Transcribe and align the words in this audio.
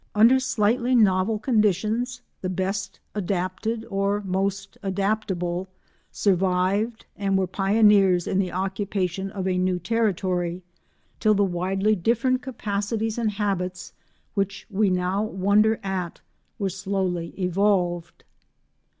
Under 0.15 0.39
slightly 0.39 0.95
novel 0.95 1.37
conditions 1.37 2.21
the 2.41 2.49
best 2.49 2.99
adapted 3.13 3.85
or 3.87 4.23
most 4.25 4.75
adaptable 4.81 5.67
survived 6.11 7.05
and 7.15 7.37
were 7.37 7.45
pioneers 7.45 8.25
in 8.25 8.39
the 8.39 8.51
occupation 8.51 9.29
of 9.29 9.47
a 9.47 9.59
new 9.59 9.77
territory 9.77 10.63
till 11.19 11.35
the 11.35 11.43
widely 11.43 11.95
different 11.95 12.41
capacities 12.41 13.19
and 13.19 13.29
habits 13.33 13.93
which 14.33 14.65
we 14.71 14.89
now 14.89 15.21
wonder 15.21 15.79
at 15.83 16.19
were 16.57 16.69
slowly 16.71 17.27
evolved. 17.39 18.23